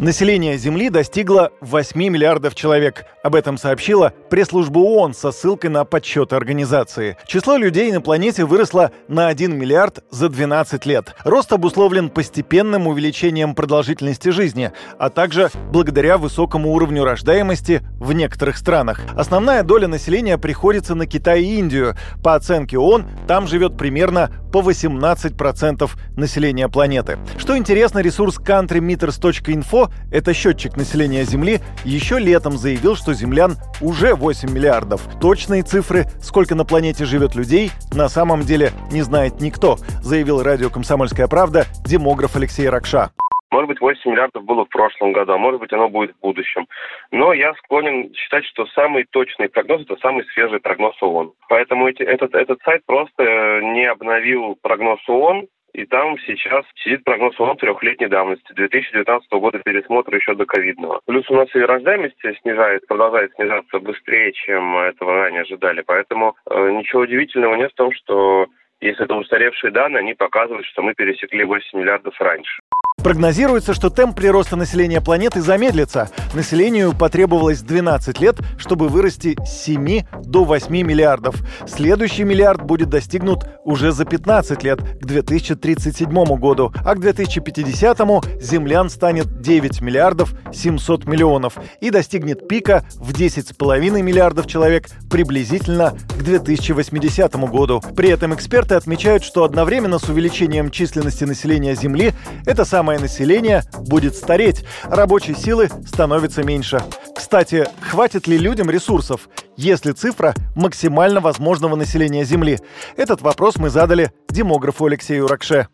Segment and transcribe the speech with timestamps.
[0.00, 3.04] Население Земли достигло 8 миллиардов человек.
[3.22, 7.18] Об этом сообщила пресс-служба ООН со ссылкой на подсчеты организации.
[7.26, 11.14] Число людей на планете выросло на 1 миллиард за 12 лет.
[11.24, 19.02] Рост обусловлен постепенным увеличением продолжительности жизни, а также благодаря высокому уровню рождаемости в некоторых странах.
[19.14, 21.94] Основная доля населения приходится на Китай и Индию.
[22.24, 27.18] По оценке ООН, там живет примерно по 18% населения планеты.
[27.38, 34.50] Что интересно, ресурс countrymeters.info это счетчик населения Земли, еще летом заявил, что землян уже 8
[34.50, 35.02] миллиардов.
[35.20, 40.70] Точные цифры, сколько на планете живет людей, на самом деле не знает никто, заявил радио
[40.70, 43.10] «Комсомольская правда» демограф Алексей Ракша.
[43.50, 46.66] Может быть, 8 миллиардов было в прошлом году, а может быть, оно будет в будущем.
[47.10, 51.32] Но я склонен считать, что самый точный прогноз– это самый свежий прогноз ООН.
[51.48, 57.38] Поэтому эти, этот, этот сайт просто не обновил прогноз ООН, и там сейчас сидит прогноз
[57.38, 61.00] ООН трехлетней давности, 2019 года пересмотра еще до ковидного.
[61.06, 65.82] Плюс у нас и рождаемость снижает, продолжает снижаться быстрее, чем этого ранее ожидали.
[65.82, 68.46] Поэтому э, ничего удивительного нет в том, что
[68.80, 72.62] если это устаревшие данные, они показывают, что мы пересекли 8 миллиардов раньше.
[73.02, 76.10] Прогнозируется, что темп прироста населения планеты замедлится.
[76.34, 81.36] Населению потребовалось 12 лет, чтобы вырасти с 7 до 8 миллиардов.
[81.66, 86.72] Следующий миллиард будет достигнут уже за 15 лет, к 2037 году.
[86.84, 87.98] А к 2050
[88.40, 96.22] землян станет 9 миллиардов 700 миллионов и достигнет пика в 10,5 миллиардов человек приблизительно к
[96.22, 97.82] 2080 году.
[97.96, 102.12] При этом эксперты отмечают, что одновременно с увеличением численности населения Земли
[102.44, 106.78] это самое самое население будет стареть, рабочей силы становится меньше.
[107.14, 112.56] Кстати, хватит ли людям ресурсов, если цифра максимально возможного населения Земли?
[112.96, 115.68] Этот вопрос мы задали демографу Алексею Ракше.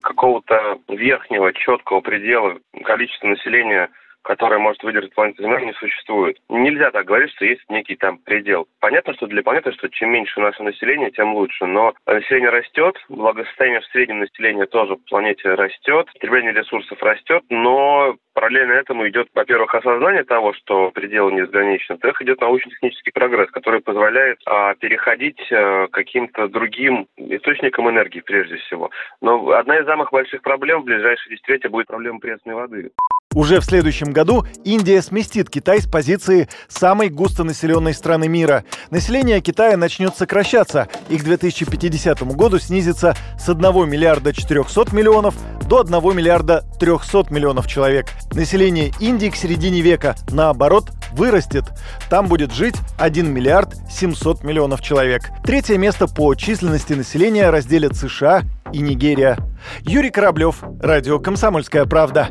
[0.00, 2.54] Какого-то верхнего четкого предела
[2.86, 3.90] количества населения
[4.22, 6.38] которая может выдержать планету Земля, не существует.
[6.48, 8.66] Нельзя так говорить, что есть некий там предел.
[8.80, 11.66] Понятно, что для планеты, что чем меньше наше население, тем лучше.
[11.66, 18.16] Но население растет, благосостояние в среднем населения тоже в планете растет, потребление ресурсов растет, но
[18.34, 23.80] параллельно этому идет, во-первых, осознание того, что пределы не безграничны, во-вторых, идет научно-технический прогресс, который
[23.80, 28.90] позволяет а, переходить а, каким-то другим источникам энергии, прежде всего.
[29.20, 32.90] Но одна из самых больших проблем в ближайшие десятилетия будет проблема пресной воды.
[33.34, 38.64] Уже в следующем году Индия сместит Китай с позиции самой густонаселенной страны мира.
[38.90, 45.34] Население Китая начнет сокращаться и к 2050 году снизится с 1 миллиарда 400 миллионов
[45.66, 48.06] до 1 миллиарда 300 миллионов человек.
[48.32, 51.64] Население Индии к середине века, наоборот, вырастет.
[52.10, 55.30] Там будет жить 1 миллиард 700 миллионов человек.
[55.44, 59.38] Третье место по численности населения разделят США и Нигерия.
[59.82, 62.28] Юрий Кораблев, Радио «Комсомольская правда».